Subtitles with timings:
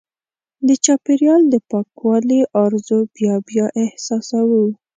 [0.67, 4.63] د چاپېریال د پاکوالي ارزو بیا بیا احساسوو.